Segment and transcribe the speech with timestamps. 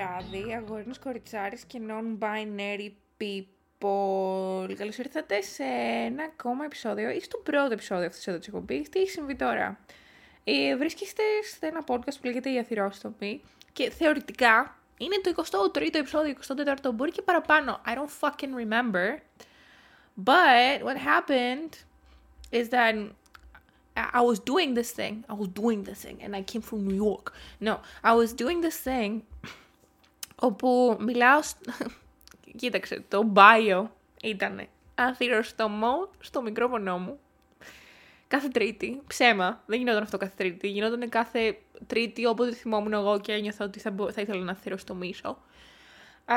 [0.00, 4.74] βράδυ, αγόρινες κοριτσάρες και non-binary people.
[4.76, 5.62] Καλώς ήρθατε σε
[6.06, 8.88] ένα ακόμα επεισόδιο ή στο πρώτο επεισόδιο αυτής εδώ της εκπομπής.
[8.88, 9.78] Τι έχει συμβεί τώρα;
[10.44, 11.22] Ε, βρίσκεστε
[11.58, 13.42] σε ένα podcast που λέγεται «Η Αθυρόστομη»
[13.72, 17.80] και θεωρητικά είναι το 23ο επεισόδιο, 24ο, μπορεί και παραπάνω.
[17.86, 19.18] I don't fucking remember.
[20.24, 21.72] But what happened
[22.50, 22.94] is that
[24.20, 25.24] I was doing this thing.
[25.32, 27.26] I was doing this thing and I came from New York.
[27.68, 27.74] No,
[28.10, 29.12] I was doing this thing
[30.40, 31.40] όπου μιλάω...
[32.56, 33.86] Κοίταξε, το bio
[34.22, 37.18] ήταν αθυροστομό στο μικρόφωνο μου.
[38.28, 39.00] Κάθε Τρίτη.
[39.06, 39.62] Ψέμα.
[39.66, 40.68] Δεν γινόταν αυτό κάθε Τρίτη.
[40.68, 45.38] Γινόταν κάθε Τρίτη όποτε θυμόμουν εγώ και ένιωθα ότι θα, θα ήθελα να αθυροστομήσω.
[46.26, 46.32] Uh,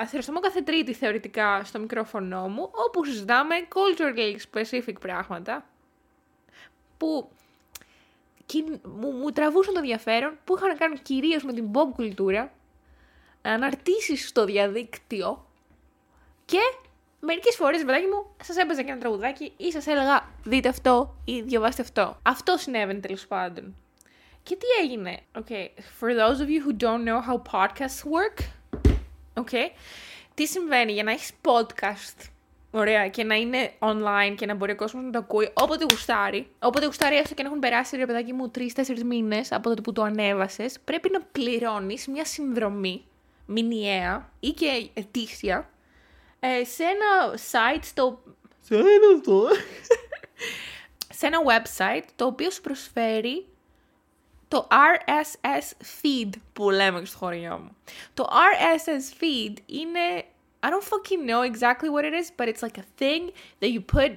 [0.00, 5.64] αθυροστομώ κάθε Τρίτη θεωρητικά στο μικρόφωνο μου, όπου συζητάμε culturally specific πράγματα
[6.96, 7.30] που
[8.82, 12.52] μου, μου τραβούσαν το ενδιαφέρον, που είχαν να κάνουν κυρίως με την pop κουλτούρα,
[13.50, 15.46] αναρτήσεις στο διαδίκτυο
[16.44, 16.58] και
[17.20, 21.40] μερικές φορές, παιδάκι μου, σας έπαιζα και ένα τραγουδάκι ή σας έλεγα δείτε αυτό ή
[21.40, 22.18] διαβάστε αυτό.
[22.22, 23.76] Αυτό συνέβαινε τέλος πάντων.
[24.42, 25.68] Και τι έγινε; Okay,
[26.00, 28.38] for those of you who don't know how podcasts work,
[29.34, 29.70] okay,
[30.34, 32.28] τι συμβαίνει; Για να έχεις podcast
[32.70, 36.46] Ωραία, και να είναι online και να μπορεί ο κόσμος να το ακούει όποτε γουστάρει.
[36.58, 39.92] Όποτε γουστάρει, έστω και να έχουν περάσει ρε παιδάκι μου τρει-τέσσερι μήνες από τότε που
[39.92, 43.04] το ανέβασες, πρέπει να πληρώνεις μια συνδρομή
[43.46, 45.70] μηνιαία ή και ετήσια
[46.40, 48.22] ε, σε ένα site στο.
[48.60, 49.48] Σε ένα αυτό.
[51.18, 53.46] σε ένα website το οποίο σου προσφέρει
[54.48, 57.76] το RSS feed που λέμε στο χωριό μου.
[58.14, 60.24] Το RSS feed είναι
[60.64, 63.82] I don't fucking know exactly what it is, but it's like a thing that you
[63.82, 64.12] put,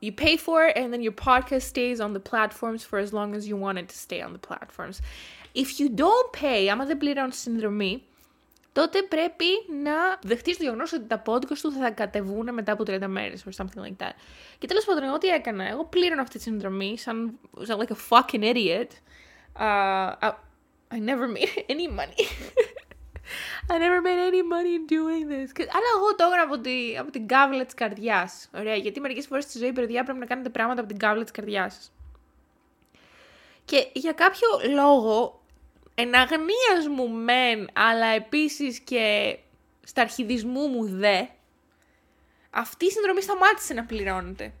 [0.00, 3.34] you pay for it, and then your podcast stays on the platforms for as long
[3.34, 5.02] as you want it to stay on the platforms.
[5.54, 8.02] If you don't pay, άμα δεν πληρώνεις συνδρομή,
[8.72, 9.44] τότε πρέπει
[9.82, 13.62] να δεχτείς το γεγονός ότι τα podcast του θα κατεβούν μετά από 30 μέρες or
[13.62, 14.12] something like that.
[14.58, 15.68] Και τέλος πάντων, εγώ τι έκανα.
[15.68, 18.88] Εγώ πλήρωνα αυτή τη συνδρομή σαν, σαν like a fucking idiot.
[19.58, 20.32] Uh, I,
[20.94, 22.26] I never made any money.
[23.72, 25.50] I never made any money doing this.
[25.58, 28.48] Αλλά εγώ το έκανα από, τη, από την κάβλα της καρδιάς.
[28.54, 31.32] Ωραία, γιατί μερικές φορές στη ζωή, παιδιά, πρέπει να κάνετε πράγματα από την κάβλα της
[31.32, 31.92] καρδιάς σας.
[33.64, 35.41] Και για κάποιο λόγο,
[35.94, 39.38] εν αγνίας μου μεν, αλλά επίσης και
[39.84, 41.24] στα αρχιδισμού μου δε,
[42.50, 44.52] αυτή η συνδρομή σταμάτησε να πληρώνεται.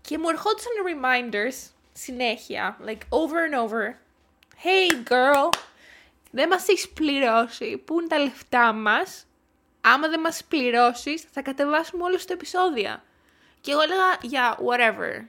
[0.00, 3.94] Και μου ερχόντουσαν reminders συνέχεια, like over and over.
[4.64, 5.58] Hey girl,
[6.30, 9.26] δεν μας έχεις πληρώσει, πού είναι τα λεφτά μας,
[9.80, 13.04] άμα δεν μας πληρώσεις θα κατεβάσουμε όλο το επεισόδια.
[13.60, 15.24] Και εγώ έλεγα, yeah, whatever.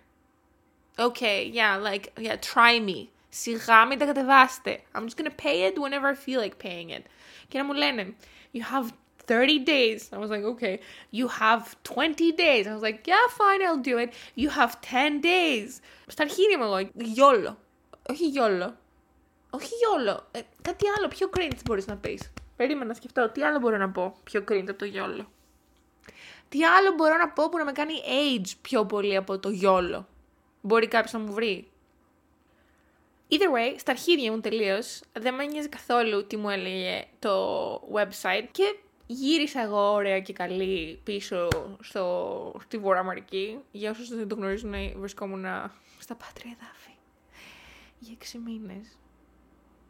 [0.97, 3.07] Okay, yeah, like, yeah, try me.
[3.33, 4.81] Σιγά μην τα κατεβάστε.
[4.95, 7.03] I'm just gonna pay it whenever I feel like paying it.
[7.47, 8.13] Και να μου λένε,
[8.53, 8.89] you have
[9.27, 10.09] 30 days.
[10.13, 10.79] I was like, okay.
[11.11, 12.67] You have 20 days.
[12.67, 14.13] I was like, yeah, fine, I'll do it.
[14.35, 15.79] You have 10 days.
[16.07, 17.57] Στα αρχίδια μου εγώ, γιόλο.
[18.09, 18.77] Όχι γιόλο.
[19.49, 20.27] Όχι γιόλο.
[20.31, 22.31] Ε, κάτι άλλο, πιο cringe μπορείς να πεις.
[22.55, 25.31] Περίμενα να σκεφτώ, τι άλλο μπορώ να πω πιο cringe από το γιόλο.
[26.49, 30.07] Τι άλλο μπορώ να πω που να με κάνει age πιο πολύ από το γιόλο.
[30.61, 31.70] Μπορεί κάποιος να μου βρει.
[33.31, 38.47] Either way, στα αρχίδια μου τελείως, δεν με νοιάζει καθόλου τι μου έλεγε το website
[38.51, 38.75] και
[39.05, 41.47] γύρισα εγώ ωραία και καλή πίσω
[41.79, 43.59] στο, στη Βόρεια Αμερική.
[43.71, 45.45] Για όσους δεν το γνωρίζουν, βρισκόμουν
[45.99, 46.91] στα πάτρια εδάφη
[47.99, 48.97] για 6 μήνες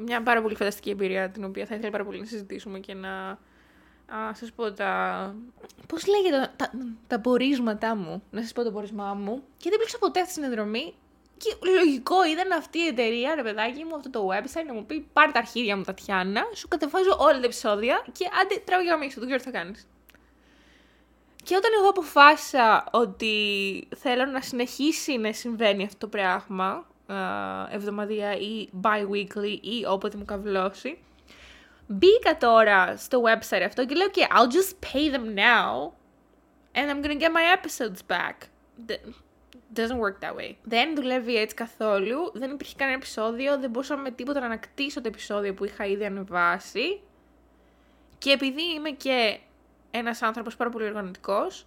[0.03, 3.40] μια πάρα πολύ φανταστική εμπειρία την οποία θα ήθελα πάρα πολύ να συζητήσουμε και να
[4.16, 5.35] α, σας πω τα...
[5.88, 6.72] Πώς λέγεται τα,
[7.08, 10.41] τα πορίσματά μου, να σας πω το πορίσμά μου και δεν πλήξα ποτέ αυτή τη
[10.41, 10.94] συνδρομή
[11.41, 15.07] και λογικό ήταν αυτή η εταιρεία, ρε παιδάκι μου, αυτό το website να μου πει
[15.13, 19.19] πάρε τα αρχίδια μου Τατιάνα, σου κατεβάζω όλα τα επεισόδια και άντε τράβει για γαμίξω,
[19.19, 19.88] δεν ξέρω τι θα κάνεις.
[21.43, 26.85] Και όταν εγώ αποφάσισα ότι θέλω να συνεχίσει να συμβαίνει αυτό το πράγμα,
[27.72, 30.97] εβδομαδία ή bi-weekly ή όποτε μου καβλώσει.
[31.88, 35.91] Μπήκα τώρα στο website αυτό και λέω okay, I'll just pay them now
[36.73, 38.35] and I'm gonna get my episodes back.
[39.76, 40.56] Doesn't work that way.
[40.64, 45.08] Δεν δουλεύει έτσι καθόλου, δεν υπήρχε κανένα επεισόδιο, δεν μπορούσα με τίποτα να ανακτήσω το
[45.08, 47.02] επεισόδιο που είχα ήδη ανεβάσει.
[48.18, 49.40] Και επειδή είμαι και
[49.91, 51.66] ένας άνθρωπος πάρα πολύ οργανωτικός,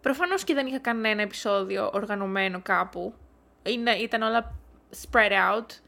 [0.00, 3.14] προφανώς και δεν είχα κανένα επεισόδιο οργανωμένο κάπου
[3.62, 4.54] είναι, ήταν όλα
[5.02, 5.80] spread out.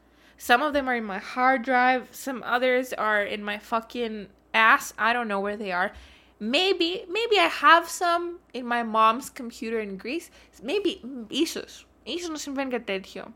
[0.47, 2.03] Some of them are in my hard drive.
[2.11, 4.93] Some others are in my fucking ass.
[4.97, 5.91] I don't know where they are.
[6.39, 10.27] Maybe, maybe I have some in my mom's computer in Greece.
[10.63, 11.87] Maybe, ίσως.
[12.03, 13.33] Ίσως να συμβαίνει κάτι τέτοιο.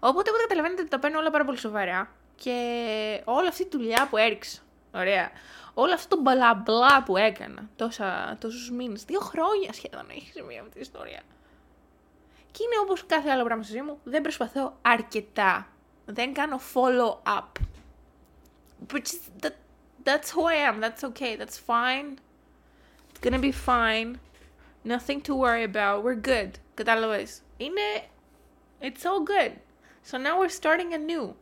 [0.00, 2.10] Οπότε, οπότε καταλαβαίνετε ότι τα παίρνω όλα πάρα πολύ σοβαρά.
[2.34, 4.60] Και όλη αυτή η δουλειά που έριξα
[4.94, 5.30] Ωραία.
[5.74, 10.58] Όλο αυτό το μπλα μπλα που έκανα τόσα, τόσους μήνες, δύο χρόνια σχεδόν έχει σημαίνει
[10.58, 11.22] αυτή η ιστορία.
[12.50, 15.66] Και είναι όπως κάθε άλλο πράγμα στη ζωή μου, δεν προσπαθώ αρκετά.
[16.04, 17.48] Δεν κάνω follow up.
[18.92, 19.52] Which is, that,
[20.04, 22.18] that's who I am, that's okay, that's fine.
[23.10, 24.10] It's gonna be fine.
[24.84, 26.50] Nothing to worry about, we're good.
[26.74, 27.40] Κατάλαβες.
[27.56, 28.06] Είναι,
[28.80, 29.52] it's all good.
[30.10, 31.34] So now we're starting anew.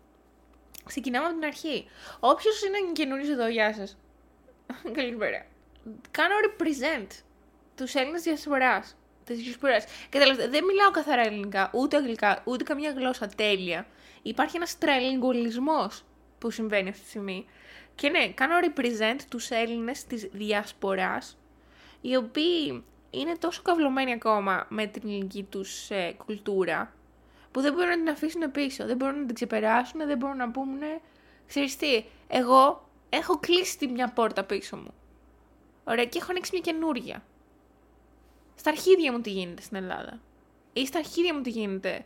[0.84, 1.88] Ξεκινάμε από την αρχή.
[2.20, 4.90] Όποιο είναι καινούριο εδώ, γεια σα.
[4.90, 5.46] Καλησπέρα.
[6.10, 7.06] Κάνω represent
[7.76, 8.84] του Έλληνε διασπορά.
[9.24, 9.82] Τη διασπορά.
[10.08, 13.86] Κατάλαβε, δεν μιλάω καθαρά ελληνικά, ούτε αγγλικά, ούτε καμία γλώσσα τέλεια.
[14.22, 15.90] Υπάρχει ένα τρελιγκολισμό
[16.38, 17.46] που συμβαίνει αυτή τη στιγμή.
[18.00, 21.38] Και ναι, κάνω represent τους Έλληνες της διασποράς,
[22.00, 26.92] οι οποίοι είναι τόσο καυλωμένοι ακόμα με την ελληνική τους ε, κουλτούρα,
[27.50, 30.50] που δεν μπορούν να την αφήσουν πίσω, δεν μπορούν να την ξεπεράσουν, δεν μπορούν να
[30.50, 31.00] πούνε,
[31.46, 34.94] ξέρεις τι, εγώ έχω κλείσει τη μια πόρτα πίσω μου.
[35.84, 37.24] Ωραία, και έχω ανοίξει μια καινούρια.
[38.54, 40.20] Στα αρχίδια μου τι γίνεται στην Ελλάδα;
[40.72, 42.04] Ή στα αρχίδια μου τι γίνεται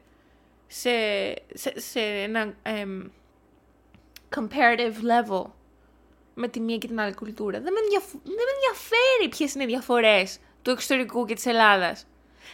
[0.67, 0.91] σε,
[1.55, 2.55] σε, σε ένα
[4.37, 5.45] comparative level
[6.35, 7.61] με τη μία και την άλλη κουλτούρα.
[7.61, 7.81] Δεν με,
[8.13, 12.07] δεν με ενδιαφέρει ποιες είναι οι διαφορές του εξωτερικού και της Ελλάδας.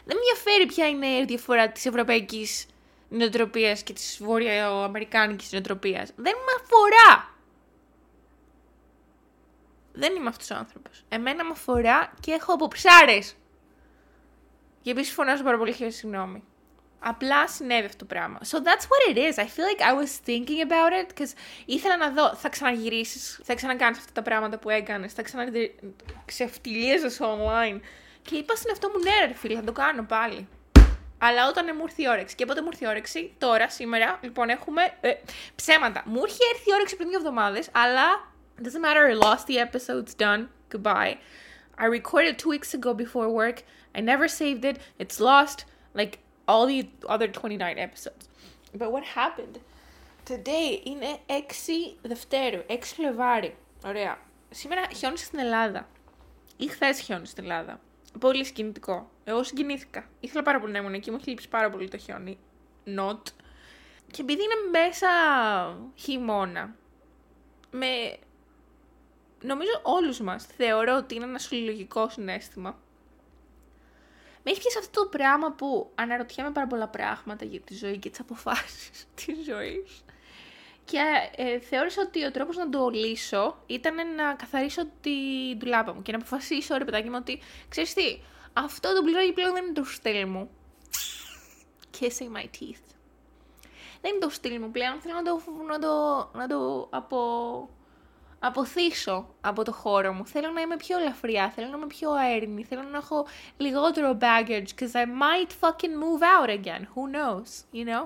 [0.05, 2.67] Δεν με ενδιαφέρει ποια είναι η διαφορά της ευρωπαϊκής
[3.09, 6.13] νοοτροπίας και της βορειοαμερικάνικης νοοτροπίας.
[6.17, 7.35] Δεν με αφορά.
[9.93, 11.05] Δεν είμαι αυτός ο άνθρωπος.
[11.09, 13.35] Εμένα με αφορά και έχω αποψάρες.
[14.83, 16.43] Και επίσης φωνάζω πάρα πολύ χαίρομαι συγγνώμη.
[17.03, 18.39] Απλά συνέβη αυτό το πράγμα.
[18.51, 19.39] So that's what it is.
[19.39, 21.33] I feel like I was thinking about it, because
[21.65, 27.81] ήθελα να δω, θα ξαναγυρίσεις, θα ξανακάνεις αυτά τα πράγματα που έκανες, θα ξαναξεφτιλίζεσαι online.
[28.23, 30.49] Και είπα στην αυτό μου, ναι ρε φίλε, θα το κάνω πάλι.
[31.19, 32.35] Αλλά όταν μου ήρθε η όρεξη.
[32.35, 35.13] Και πότε μου ήρθε η όρεξη, τώρα, σήμερα, λοιπόν, έχουμε ε,
[35.55, 36.03] ψέματα.
[36.07, 38.29] Μου ήρθε έρθει η όρεξη πριν δύο εβδομάδες, αλλά
[38.63, 40.49] doesn't matter, I lost the episodes done.
[40.73, 41.19] Goodbye.
[41.79, 43.59] I recorded two weeks ago before work.
[43.97, 44.77] I never saved it.
[45.03, 45.59] It's lost,
[46.01, 46.15] like
[46.51, 48.25] all the other 29 episodes.
[48.79, 49.57] But what happened?
[50.29, 51.33] Today είναι 6
[52.03, 53.57] Δευτέρου, 6 Φλεβάρι.
[53.85, 54.19] Ωραία.
[54.51, 55.89] Σήμερα χιόνισε στην Ελλάδα.
[56.57, 57.81] Ή χθες χιόνισε στην Ελλάδα.
[58.21, 59.11] Πολύ συγκινητικό.
[59.25, 60.09] Εγώ συγκινήθηκα.
[60.21, 62.39] Ήθελα πάρα πολύ να ήμουν εκεί, μου έχει λείψει πάρα πολύ το χιόνι.
[62.87, 63.23] Not.
[64.11, 65.09] Και επειδή είναι μέσα
[65.95, 66.75] χειμώνα,
[67.71, 68.17] με...
[69.43, 72.79] Νομίζω όλους μας θεωρώ ότι είναι ένα συλλογικό συνέστημα.
[74.45, 78.11] Με έχει πιάσει αυτό το πράγμα που αναρωτιέμαι πάρα πολλά πράγματα για τη ζωή και
[78.11, 78.91] τις αποφάσεις
[79.25, 80.05] της ζωής.
[80.85, 80.99] Και
[81.37, 85.11] ε, θεώρησα ότι ο τρόπος να το λύσω ήταν να καθαρίσω τη
[85.57, 88.21] ντουλάπα μου και να αποφασίσω, ρε παιδάκι μου, ότι ξέρεις τι,
[88.53, 90.51] αυτό το πληρώνει πλέον δεν είναι το στυλ μου.
[92.01, 92.85] Kissing my teeth.
[94.01, 97.19] Δεν είναι το στυλ μου πλέον, θέλω να το, να το, να το απο,
[98.41, 100.27] αποθήσω από το χώρο μου.
[100.27, 103.27] Θέλω να είμαι πιο ελαφριά, θέλω να είμαι πιο αέρινη, θέλω να έχω
[103.57, 106.87] λιγότερο baggage, because I might fucking move out again.
[106.95, 108.05] Who knows, you know?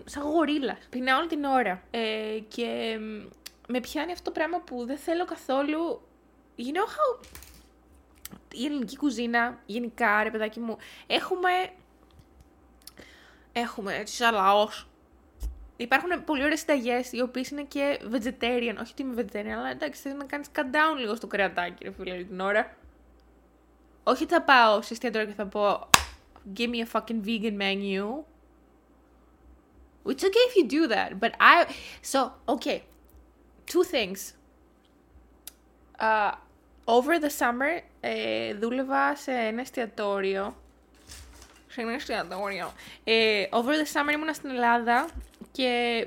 [0.06, 0.77] σαν γορίλα.
[0.89, 1.82] Πεινάω όλη την ώρα.
[1.91, 3.00] Ε, και
[3.68, 6.01] με πιάνει αυτό το πράγμα που δεν θέλω καθόλου...
[6.58, 7.25] You know how...
[8.54, 11.50] η ελληνική κουζίνα, γενικά ρε παιδάκι μου, έχουμε...
[13.52, 14.88] Έχουμε έτσι σαν λαός.
[15.76, 18.75] Υπάρχουν πολύ ωραίες συνταγές οι οποίες είναι και vegetarian.
[18.80, 21.92] Όχι ότι είμαι vegetarian, αλλά εντάξει, θέλει να κάνεις cut down λίγο στο κρεατάκι, ρε
[21.92, 22.76] φίλε, την ώρα.
[24.02, 25.88] Όχι θα πάω σε εστιατόριο και θα πω
[26.52, 28.25] Give me a fucking vegan menu.
[30.06, 31.75] It's okay if you do that, but I.
[32.02, 32.84] So, okay.
[33.66, 34.34] Two things.
[35.99, 36.34] Uh,
[36.87, 40.56] over the summer ε, δούλευα σε ένα εστιατόριο.
[41.66, 42.73] Σε ένα εστιατόριο.
[43.04, 45.08] Ε, over the summer ήμουνα στην Ελλάδα
[45.52, 46.06] και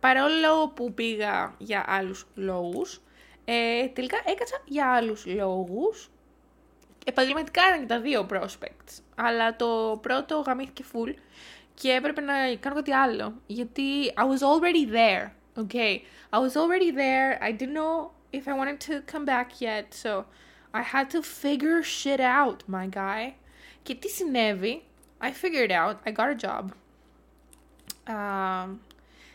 [0.00, 3.00] παρόλο που πήγα για άλλους λόγους,
[3.44, 6.10] ε, τελικά έκατσα για άλλους λόγους.
[7.04, 11.14] Επαγγελματικά ήταν και τα δύο prospects, αλλά το πρώτο γαμήθηκε full
[11.74, 13.82] και έπρεπε να κάνω κάτι άλλο, γιατί
[14.16, 15.30] I was already there,
[15.62, 16.00] okay?
[16.30, 20.24] I was already there, I didn't know if I wanted to come back yet, so
[20.80, 23.32] I had to figure shit out, my guy.
[23.82, 24.82] Και τι συνέβη,
[25.20, 26.64] I figured out, I got a job.
[28.08, 28.76] Uh,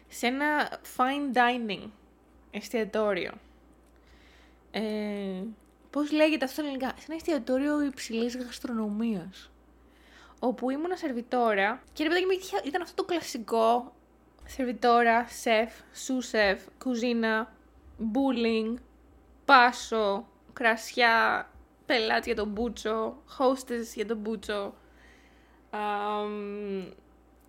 [0.07, 1.89] σε ένα fine dining
[2.51, 3.31] εστιατόριο.
[4.71, 5.43] Ε,
[5.89, 9.51] πώς λέγεται αυτό ελληνικά, σε ένα εστιατόριο υψηλής γαστρονομίας.
[10.39, 12.27] Όπου ήμουν σερβιτόρα και ρε παιδάκι
[12.65, 13.93] ήταν αυτό το κλασικό
[14.45, 17.53] σερβιτόρα, σεφ, σου σεφ, κουζίνα,
[18.13, 18.73] bullying,
[19.45, 21.47] πάσο, κρασιά,
[21.85, 24.73] πελάτη για τον μπούτσο, hostess για τον μπούτσο,
[25.71, 26.91] um,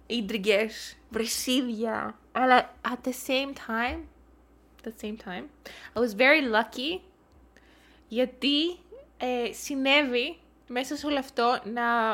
[0.06, 2.18] ίντριγκες, βρεσίδια.
[2.32, 3.98] Αλλά at the same time,
[4.84, 5.44] the same time,
[5.94, 7.00] I was very lucky
[8.08, 8.78] γιατί
[9.18, 12.10] ε, συνέβη μέσα σε όλο αυτό να,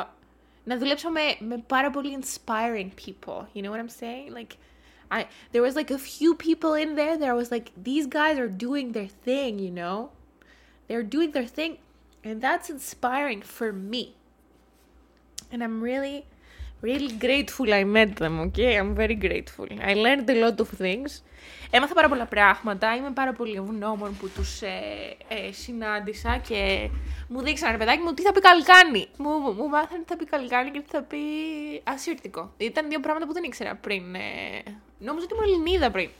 [0.64, 3.42] να δουλέψω με, με πάρα πολύ inspiring people.
[3.54, 4.32] You know what I'm saying?
[4.34, 4.52] Like,
[5.10, 8.36] I there was like a few people in there that I was like, these guys
[8.38, 10.10] are doing their thing, you know?
[10.88, 11.78] They're doing their thing,
[12.24, 14.14] and that's inspiring for me.
[15.52, 16.24] And I'm really
[16.80, 18.78] Really grateful I met them, okay?
[18.78, 19.66] I'm very grateful.
[19.82, 21.22] I learned a lot of things.
[21.70, 22.96] Έμαθα πάρα πολλά πράγματα.
[22.96, 24.68] Είμαι πάρα πολύ ευγνώμων που τους ε,
[25.28, 26.90] ε, συνάντησα και
[27.28, 29.08] μου δείξαν, ρε παιδάκι μου, τι θα πει καλκάνι.
[29.16, 31.18] Μου, μου μάθανε τι θα πει καλκάνι και τι θα πει
[31.84, 32.52] ασύρτικο.
[32.56, 34.14] Ήταν δύο πράγματα που δεν ήξερα πριν.
[34.14, 34.20] Ε,
[34.98, 36.10] νόμιζα ότι ήμουν Ελληνίδα πριν.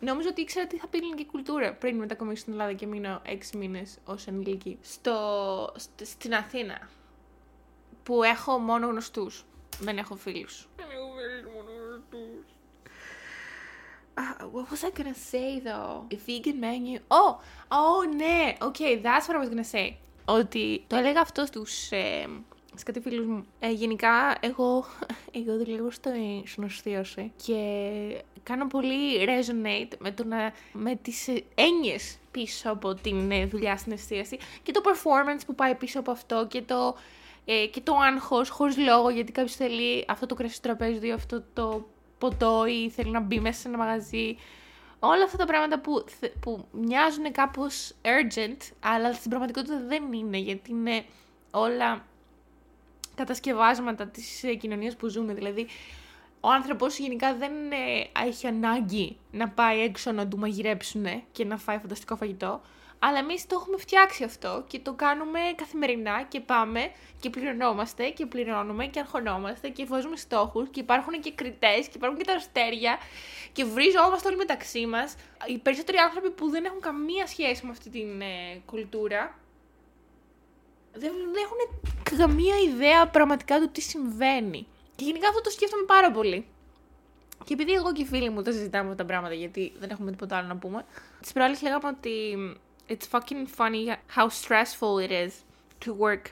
[0.00, 3.56] Νόμιζα ότι ήξερα τι θα πει ελληνική κουλτούρα πριν μετακομίσω στην Ελλάδα και μείνω έξι
[3.56, 6.88] μήνες ως ενήλικη στο, στην Αθήνα.
[8.02, 9.44] Που έχω μόνο γνωστούς.
[9.80, 10.68] Δεν έχω φίλους.
[10.76, 12.46] Δεν έχω φίλους μόνο τους.
[14.18, 16.06] Uh, what was I gonna say though?
[16.10, 16.98] A vegan menu.
[17.08, 17.32] Oh,
[17.68, 18.56] oh ναι.
[18.60, 19.94] Okay, that's what I was gonna say.
[20.24, 22.28] Ότι το έλεγα αυτό στους, ε,
[22.74, 23.46] σε κάτι φίλους μου.
[23.58, 24.84] Ε, γενικά, εγώ,
[25.38, 26.10] εγώ δουλεύω στο
[26.44, 27.60] συνοστίωση και
[28.48, 33.92] κάνω πολύ resonate με, το να, με τις έννοιες πίσω από την ε, δουλειά στην
[33.92, 36.96] εστίαση και το performance που πάει πίσω από αυτό και το
[37.44, 41.12] ε, και το άγχος χωρίς λόγο γιατί κάποιος θέλει αυτό το κρασί στο τραπέζι ή
[41.12, 41.86] αυτό το
[42.18, 44.36] ποτό ή θέλει να μπει μέσα σε ένα μαγαζί.
[44.98, 46.04] Όλα αυτά τα πράγματα που,
[46.40, 51.04] που μοιάζουν κάπως urgent, αλλά στην πραγματικότητα δεν είναι, γιατί είναι
[51.50, 52.04] όλα
[53.14, 55.34] κατασκευάσματα της ε, κοινωνίας που ζούμε.
[55.34, 55.66] Δηλαδή,
[56.46, 61.56] ο άνθρωπος γενικά δεν ε, έχει ανάγκη να πάει έξω να του μαγειρέψουν και να
[61.56, 62.60] φάει φανταστικό φαγητό.
[62.98, 68.26] Αλλά εμείς το έχουμε φτιάξει αυτό και το κάνουμε καθημερινά και πάμε και πληρωνόμαστε και
[68.26, 72.98] πληρώνουμε και αρχωνόμαστε και βάζουμε στόχους και υπάρχουν και κριτές και υπάρχουν και τα αστέρια
[73.52, 75.14] και βριζόμαστε όλοι μεταξύ μας.
[75.46, 79.38] Οι περισσότεροι άνθρωποι που δεν έχουν καμία σχέση με αυτή την ε, κουλτούρα
[80.92, 84.66] δεν, δεν έχουν καμία ιδέα πραγματικά του τι συμβαίνει.
[84.96, 86.46] Και γενικά αυτό το σκέφτομαι πάρα πολύ.
[87.44, 90.10] Και επειδή εγώ και οι φίλοι μου τα συζητάμε αυτά τα πράγματα, γιατί δεν έχουμε
[90.10, 90.84] τίποτα άλλο να πούμε,
[91.26, 92.36] τι προάλλε λέγαμε ότι
[92.88, 95.30] it's fucking funny how stressful it is
[95.84, 96.22] to work.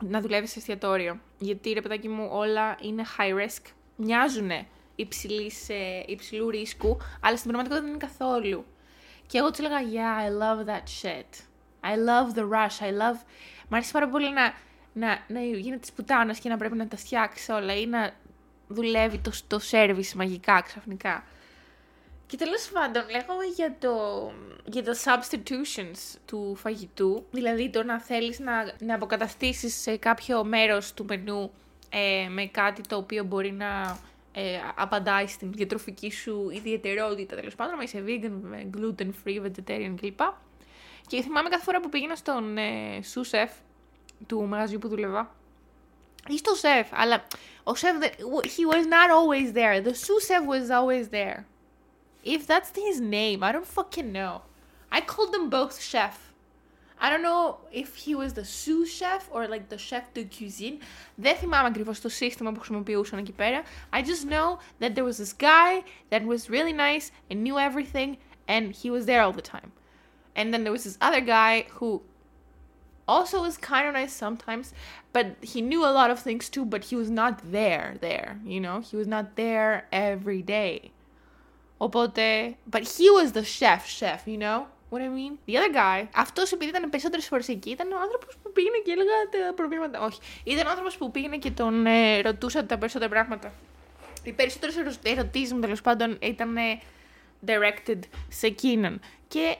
[0.00, 1.20] Να δουλεύεις σε εστιατόριο.
[1.38, 3.72] Γιατί ρε παιδάκι μου όλα είναι high risk.
[3.96, 4.50] Μοιάζουν
[4.94, 5.68] υψηλής,
[6.06, 8.64] υψηλού ρίσκου, αλλά στην πραγματικότητα δεν είναι καθόλου.
[9.26, 11.42] Και εγώ του έλεγα, yeah, I love that shit.
[11.82, 12.80] I love the rush.
[12.80, 13.18] I love...
[13.68, 14.54] Μ' αρέσει πάρα πολύ να,
[14.94, 18.12] να, να γίνεται της πουτάνας και να πρέπει να τα φτιάξει όλα ή να
[18.68, 21.24] δουλεύει το, το service μαγικά ξαφνικά.
[22.26, 23.92] Και τέλος πάντων, λέγαμε για το,
[24.64, 30.94] για το substitutions του φαγητού, δηλαδή το να θέλεις να, να αποκαταστήσεις σε κάποιο μέρος
[30.94, 31.50] του μενού
[31.90, 33.98] ε, με κάτι το οποίο μπορεί να
[34.32, 40.20] ε, απαντάει στην διατροφική σου ιδιαιτερότητα, τέλος πάντων, να είσαι vegan, gluten free, vegetarian κλπ.
[41.06, 43.50] Και θυμάμαι κάθε φορά που πήγαινα στον ε, σου σεφ
[44.27, 45.35] του μαγαζιού που δούλευα,
[46.27, 47.23] ή στο σεφ, αλλά
[47.63, 47.95] ο σεφ,
[48.43, 49.81] he was not always there.
[49.81, 51.45] The sous chef was always there.
[52.23, 54.41] If that's his name, I don't fucking know.
[54.91, 56.15] I called them both chef.
[57.01, 60.77] I don't know if he was the sous chef or like the chef de cuisine.
[61.15, 63.63] Δεν θυμάμαι ακριβώς το σύστημα που χρησιμοποιούσαν εκεί πέρα.
[63.93, 68.17] I just know that there was this guy that was really nice and knew everything
[68.47, 69.71] and he was there all the time.
[70.35, 72.01] And then there was this other guy who
[73.06, 74.72] also was kind of nice sometimes,
[75.12, 78.60] but he knew a lot of things too, but he was not there there, you
[78.60, 78.76] know?
[78.88, 80.90] He was not there every day.
[81.78, 84.66] Οπότε, but he was the chef chef, you know?
[84.90, 85.38] What I mean?
[85.48, 88.90] The other guy, αυτός επειδή ήταν περισσότερες φορές εκεί, ήταν ο άνθρωπος που πήγαινε και
[88.92, 90.00] έλεγα τα προβλήματα.
[90.00, 90.20] Όχι.
[90.44, 93.52] Ήταν ο άνθρωπος που πήγαινε και τον ε, ρωτούσα τα περισσότερα πράγματα.
[94.22, 96.80] Οι περισσότερες ερω- ερωτήσεις μου τέλο πάντων ήταν ε,
[97.46, 99.00] directed σε εκείνον.
[99.28, 99.56] Και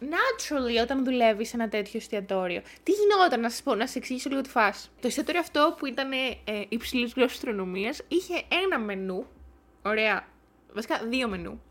[0.00, 2.62] naturally όταν δουλεύεις σε ένα τέτοιο εστιατόριο.
[2.82, 4.88] Τι γινόταν, να σας πω, να σας εξηγήσω λίγο τη φάση.
[5.00, 9.26] Το εστιατόριο αυτό που ήταν ε, υψηλής γλωσσοστρονομία είχε ένα μενού.
[9.82, 10.26] Ωραία.
[10.72, 11.62] Βασικά δύο μενού.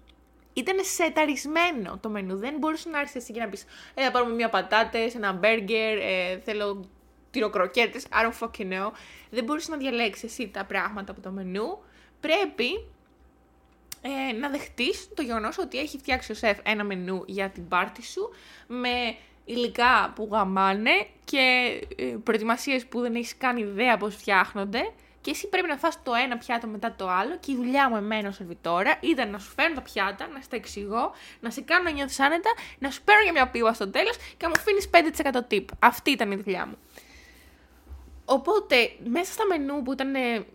[0.54, 2.38] Ήταν σεταρισμένο το μενού.
[2.38, 5.98] Δεν μπορούσε να έρθει εσύ και να πεις: Ε, θα πάρουμε μία πατάτες, ένα μπέργκερ,
[5.98, 6.90] ε, θέλω
[7.32, 8.06] τυροκροκέτες.
[8.12, 8.92] I don't fucking know.
[9.30, 11.84] Δεν μπορούσες να διαλέξεις εσύ τα πράγματα από το μενού.
[12.20, 12.88] Πρέπει
[14.06, 18.04] ε, να δεχτείς το γεγονός ότι έχει φτιάξει ο σεφ ένα μενού για την πάρτι
[18.04, 18.30] σου
[18.68, 24.92] με υλικά που γαμάνε και ε, προετοιμασίες που δεν έχεις καν ιδέα πώς φτιάχνονται
[25.24, 27.96] και εσύ πρέπει να φας το ένα πιάτο μετά το άλλο και η δουλειά μου
[27.96, 31.84] εμένα ως σερβιτόρα ήταν να σου φέρνω τα πιάτα, να στα εξηγώ, να σε κάνω
[31.84, 34.90] να νιώθεις άνετα, να σου παίρνω για μια πίβα στο τέλος και να μου αφήνεις
[35.50, 35.66] 5% tip.
[35.80, 36.78] Αυτή ήταν η δουλειά μου.
[38.26, 40.46] Οπότε, μέσα στα μενού που ήταν ε,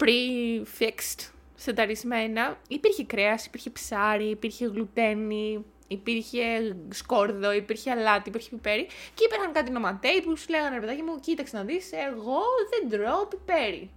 [0.00, 1.30] pre-fixed,
[1.60, 9.52] σεταρισμένα, υπήρχε κρέας, υπήρχε ψάρι, υπήρχε γλουτένι, υπήρχε σκόρδο, υπήρχε αλάτι, υπήρχε πιπέρι και υπήρχαν
[9.52, 12.40] κάτι νοματέοι που σου λέγανε ρε παιδάκι μου, κοίταξε να δεις, εγώ
[12.70, 13.90] δεν τρώω πιπέρι.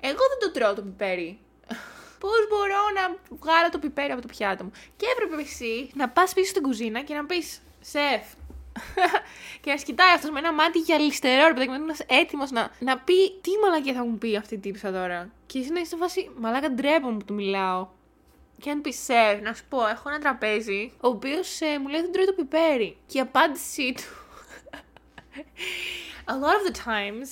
[0.00, 1.38] Εγώ δεν το τρώω το πιπέρι.
[2.20, 6.32] Πώς μπορώ να βγάλω το πιπέρι από το πιάτο μου; Και έπρεπε εσύ να πας
[6.32, 8.24] πίσω στην κουζίνα και να πεις Σεφ.
[9.60, 12.98] Και να σκητάει αυτός με ένα μάτι γυαλιστερό, ρε παιδάκι μου, ένας έτοιμος να, να
[12.98, 15.30] πει τι μαλακία θα μου πει αυτή η τύψα τώρα.
[15.46, 17.88] Και εσύ να είσαι σε φάση μαλάκα ντρέπομαι που του μιλάω.
[18.60, 22.00] Και αν πεις Σεφ, να σου πω, έχω ένα τραπέζι, ο οποίος ε, μου λέει
[22.00, 22.96] δεν τρώει το πιπέρι.
[23.06, 24.02] Και η απάντησή του.
[26.30, 27.28] A lot of the times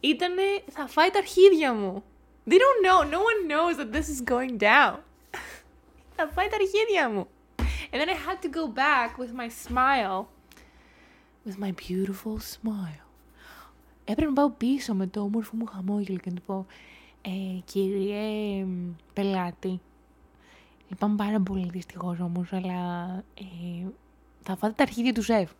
[0.00, 2.04] ήτανε θα φάει τα αρχίδια μου.
[2.48, 3.10] They don't know.
[3.14, 4.96] No one knows that this is going down.
[6.16, 7.28] θα φάει τα αρχίδια μου.
[7.90, 10.35] And then I had to go back with my smile.
[11.46, 13.06] With my beautiful smile.
[14.04, 16.66] Έπρεπε να πάω πίσω με το όμορφο μου χαμόγελο και να του πω
[17.22, 19.80] ε, κύριε μ, πελάτη,
[20.88, 23.86] λυπάμαι πάρα πολύ δυστυχώς όμως, αλλά ε,
[24.42, 25.50] θα φάτε τα αρχίδια του σεφ.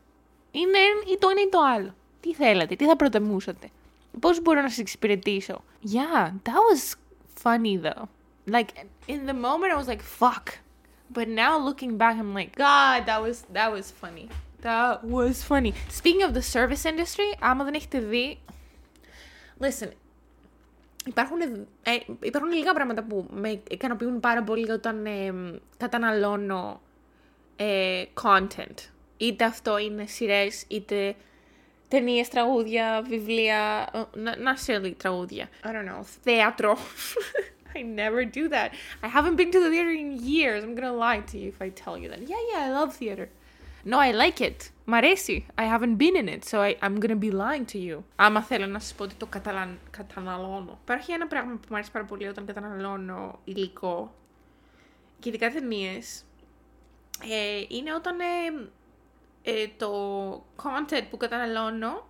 [0.50, 0.78] Είναι
[1.12, 1.94] ή το ένα ή το άλλο.
[2.20, 3.68] Τι θέλατε, τι θα προτιμούσατε.
[4.20, 5.62] Πώς μπορώ να σας εξυπηρετήσω.
[5.92, 6.94] Yeah, that was
[7.42, 8.08] funny though.
[8.46, 8.70] Like,
[9.06, 10.46] in the moment I was like, fuck.
[11.16, 14.28] But now looking back, I'm like, God, that was, that was funny.
[14.66, 15.72] That was funny.
[15.88, 18.38] Speaking of the service industry, άμα δεν έχετε δει.
[19.60, 19.88] Listen,
[21.04, 21.40] υπάρχουν,
[21.82, 25.34] ε, υπάρχουν λίγα πράγματα που με ικανοποιούν πάρα πολύ όταν ε,
[25.76, 26.80] καταναλώνω
[27.56, 28.74] ε, content.
[29.16, 31.14] Είτε αυτό είναι σειρέ, είτε
[31.88, 33.88] ταινίε, τραγούδια, βιβλία.
[33.94, 35.48] Not necessarily τραγούδια.
[35.64, 36.02] I don't know.
[36.22, 36.78] Θέατρο.
[37.76, 38.70] I never do that.
[39.02, 40.64] I haven't been to the theater in years.
[40.64, 42.20] I'm gonna lie to you if I tell you that.
[42.32, 43.28] Yeah, yeah, I love theater.
[43.88, 44.56] No, I like it.
[44.84, 45.46] Μ' αρέσει.
[45.58, 48.02] I haven't been in it, so I, I'm gonna be lying to you.
[48.16, 49.78] Άμα θέλω να σας πω ότι το καταλα...
[49.90, 50.78] καταναλώνω.
[50.82, 54.14] Υπάρχει ένα πράγμα που μου αρέσει πάρα πολύ όταν καταναλώνω υλικό
[55.18, 56.24] και ειδικά ταινίες.
[57.30, 58.24] Ε, είναι όταν ε,
[59.42, 59.90] ε, το
[60.62, 62.06] content που καταναλώνω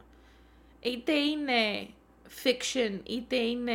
[0.81, 1.89] είτε είναι
[2.45, 3.73] fiction είτε είναι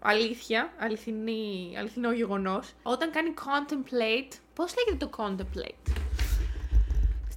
[0.00, 2.72] αλήθεια, αληθινή, αληθινό γεγονός.
[2.82, 6.01] Όταν κάνει contemplate, πώς λέγεται το contemplate?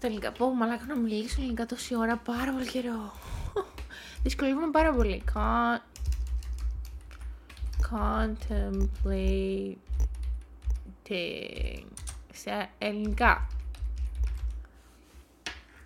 [0.06, 3.14] Στα ελληνικά, πω μαλάκα να μιλήσω ελληνικά τόση ώρα, πάρα πολύ καιρό.
[4.24, 5.24] Δυσκολεύομαι πάρα πολύ.
[5.34, 5.80] Con...
[7.92, 9.76] Contemplating.
[12.34, 13.48] Σε ελληνικά.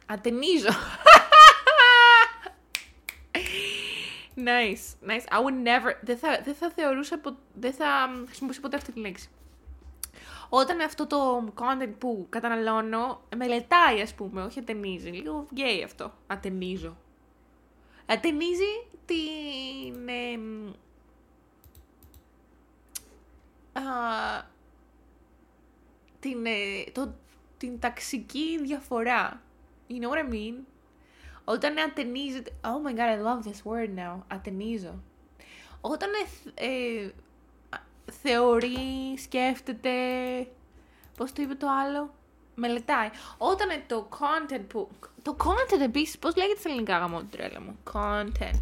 [0.06, 0.70] Ατενίζω.
[4.36, 5.26] nice, nice.
[5.32, 5.94] I would never...
[6.02, 7.20] Δεν θα, δεν θα θεωρούσα...
[7.20, 9.30] πο- Δεν θα χρησιμοποιήσω ποτέ αυτή τη λέξη.
[10.50, 15.10] Όταν αυτό το content που καταναλώνω μελετάει, ας πούμε, όχι ατενίζει.
[15.10, 16.14] Λίγο γκέι αυτό.
[16.28, 16.98] Ατενίζω.
[18.06, 20.10] Ατενίζει την...
[20.10, 20.72] εμ,
[23.74, 23.82] α,
[26.20, 27.14] την, ε, το,
[27.58, 29.42] την ταξική διαφορά.
[29.90, 30.56] You know what I mean?
[31.44, 32.52] Όταν ατενίζεται...
[32.62, 34.20] Oh my god, I love this word now.
[34.28, 35.04] Ατενίζω.
[35.82, 36.10] Όταν
[36.54, 37.12] ε, ε, α,
[38.12, 39.90] θεωρεί, σκέφτεται...
[41.18, 42.14] Πώς το είπε το άλλο;
[42.56, 43.10] Μελετάει.
[43.38, 44.90] Όταν είναι το content που...
[45.22, 47.78] Το content επίσης, πώς λέγεται στα ελληνικά γαμό την τρέλα μου.
[47.94, 48.62] Content.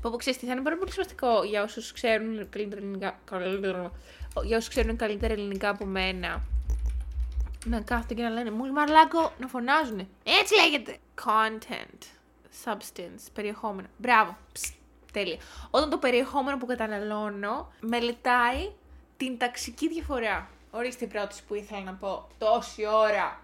[0.00, 3.92] Που που ξέρεις τι θα είναι πάρα πολύ σημαντικό για όσους ξέρουν καλύτερα ελληνικά, καλύτερα,
[4.44, 6.42] για όσους ξέρουν καλύτερα ελληνικά από μένα.
[7.64, 10.08] Να κάθονται και να λένε Μούλη Μαρλάκο να φωνάζουν.
[10.40, 10.96] Έτσι λέγεται.
[11.24, 12.02] Content.
[12.64, 13.26] Substance.
[13.32, 13.88] Περιεχόμενο.
[13.96, 14.36] Μπράβο.
[14.52, 14.72] Ψ,
[15.16, 15.38] τέλεια.
[15.70, 18.70] Όταν το περιεχόμενο που καταναλώνω μελετάει
[19.16, 20.48] την ταξική διαφορά.
[20.70, 22.28] Ορίστε η πρόταση που ήθελα να πω.
[22.38, 23.40] Τόση ώρα.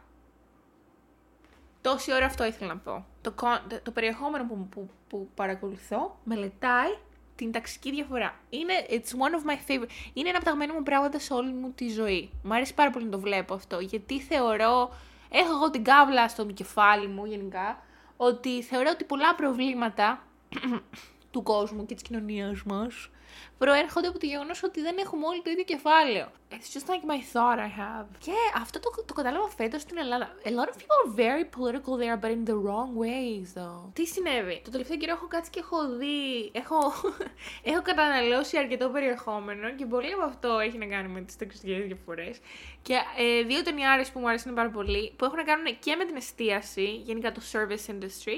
[1.80, 3.06] Τόση ώρα αυτό ήθελα να πω.
[3.20, 6.96] Το, con- το περιεχόμενο που, που, που παρακολουθώ μελετάει
[7.36, 8.34] την ταξική διαφορά.
[8.50, 9.90] Είναι, it's one of my favorite.
[10.12, 12.30] Είναι ένα από τα αγαπημένα μου πράγματα σε όλη μου τη ζωή.
[12.42, 14.94] Μου αρέσει πάρα πολύ να το βλέπω αυτό, γιατί θεωρώ,
[15.30, 17.82] έχω εγώ την κάβλα στο κεφάλι μου γενικά,
[18.16, 20.22] ότι θεωρώ ότι πολλά προβλήματα
[21.32, 23.10] του κόσμου και της κοινωνίας μας
[23.58, 26.26] προέρχονται από το γεγονός ότι δεν έχουμε όλοι το ίδιο κεφάλαιο.
[26.50, 28.06] It's just like my thought I have.
[28.18, 30.26] Και αυτό το, το κατάλαβα φέτος στην Ελλάδα.
[30.44, 33.90] A lot of people are very political there, but in the wrong ways, though.
[33.92, 36.50] Τι συνέβη; Το τελευταίο καιρό έχω κάτσει και έχω δει.
[36.52, 36.78] Έχω,
[37.72, 42.38] έχω καταναλώσει αρκετό περιεχόμενο και πολύ από αυτό έχει να κάνει με τις ταξιδιέ διαφορές.
[42.82, 46.04] Και ε, δύο ταινιάρες που μου αρέσουν πάρα πολύ, που έχουν να κάνουν και με
[46.04, 48.36] την εστίαση, γενικά το service industry,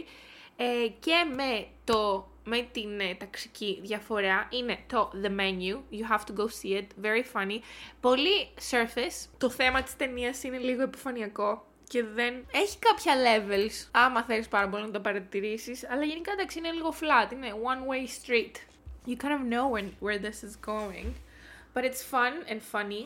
[0.56, 5.94] ε, και με το με την ε, ταξική διαφορά είναι το The Menu.
[5.94, 6.86] You have to go see it.
[7.04, 7.58] Very funny.
[8.00, 9.28] Πολύ surface.
[9.38, 14.68] Το θέμα της ταινίας είναι λίγο επιφανειακό και δεν έχει κάποια levels άμα θέλεις πάρα
[14.68, 18.54] πολύ να το παρατηρήσεις αλλά γενικά εντάξει είναι λίγο flat, είναι one way street.
[19.06, 21.08] You kind of know when, where this is going.
[21.74, 23.04] But it's fun and funny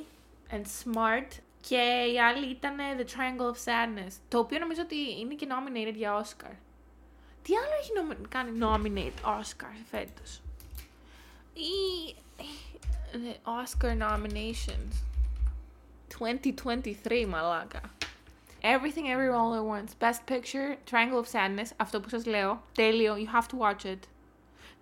[0.53, 1.29] and smart.
[1.61, 5.95] Και η άλλη ήταν The Triangle of Sadness, το οποίο νομίζω ότι είναι και nominated
[5.95, 6.53] για Oscar.
[7.43, 10.41] Τι άλλο έχει νομ- κάνει nominate Oscar φέτος;
[11.55, 12.15] Ή...
[13.13, 14.93] ε, Oscar nominations.
[17.05, 17.81] 2023, μαλάκα.
[18.63, 19.93] Everything Everywhere All at Once.
[20.05, 21.71] Best Picture, Triangle of Sadness.
[21.77, 22.63] Αυτό που σας λέω.
[22.75, 23.15] Τέλειο.
[23.15, 23.99] You have to watch it.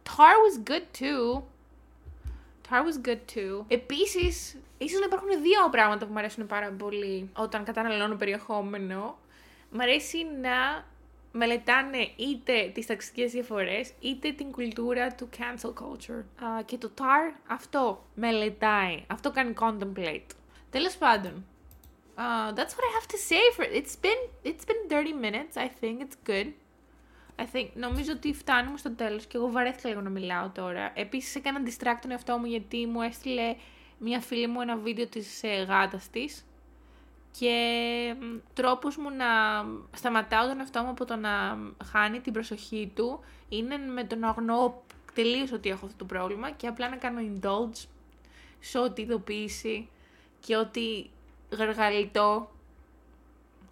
[0.02, 1.42] Tar was good too.
[2.70, 3.64] Tar was good too.
[3.68, 9.18] Επίσης, ίσως να υπάρχουν δύο πράγματα που μου αρέσουν πάρα πολύ όταν καταναλώνω περιεχόμενο.
[9.70, 10.84] Μ' αρέσει να
[11.36, 16.44] μελετάνε είτε τις ταξικές διαφορές, είτε την κουλτούρα του cancel culture.
[16.44, 20.26] Α, και το TAR αυτό μελετάει, αυτό κάνει contemplate.
[20.70, 21.44] Τέλος πάντων,
[22.16, 23.72] uh, that's what I have to say for it.
[23.82, 26.52] It's been, it's been 30 minutes, I think it's good.
[27.38, 30.92] I think, νομίζω ότι φτάνουμε στο τέλος και εγώ βαρέθηκα λίγο να μιλάω τώρα.
[30.94, 33.56] Επίσης έκανα distract τον εαυτό μου γιατί μου έστειλε
[33.98, 36.44] μια φίλη μου ένα βίντεο της ε, γάτας της
[37.38, 39.26] και μ, τρόπος μου να
[39.96, 44.28] σταματάω τον εαυτό μου από το να χάνει την προσοχή του είναι με το να
[44.28, 44.72] αγνοώ
[45.14, 47.86] τελείως ότι έχω αυτό το πρόβλημα και απλά να κάνω indulge
[48.60, 49.88] σε ό,τι ειδοποίηση
[50.40, 51.06] και ό,τι
[51.50, 52.50] γαργαλιτό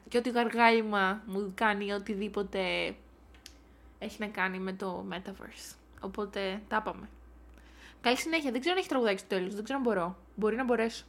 [0.08, 2.94] και ό,τι γαργάλιμα μου κάνει οτιδήποτε
[3.98, 5.74] έχει να κάνει με το Metaverse.
[6.00, 7.08] Οπότε τα είπαμε.
[8.00, 8.50] Καλή συνέχεια.
[8.50, 9.54] Δεν ξέρω αν έχει τραγουδάκι στο τέλος.
[9.54, 10.16] Δεν ξέρω αν μπορώ.
[10.34, 11.04] Μπορεί να μπορέσω.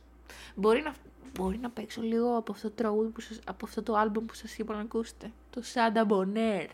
[0.55, 0.93] Μπορεί να,
[1.39, 4.33] μπορεί να παίξω λίγο από αυτό το τραγούδι, που σας, από αυτό το άλμπουμ που
[4.33, 5.31] σας είπα να ακούσετε.
[5.49, 6.67] Το Santa Bonner.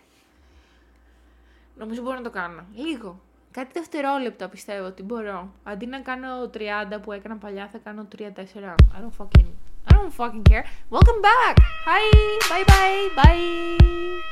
[1.77, 2.65] Νομίζω μπορώ να το κάνω.
[2.75, 3.19] Λίγο.
[3.51, 5.53] Κάτι δευτερόλεπτα πιστεύω ότι μπορώ.
[5.63, 8.19] Αντί να κάνω 30 που έκανα παλιά, θα κάνω 3-4.
[8.19, 9.47] I don't fucking...
[9.87, 10.65] I don't fucking care.
[10.89, 11.55] Welcome back!
[11.87, 12.03] Hi!
[12.49, 13.23] Bye bye!
[13.23, 14.30] Bye!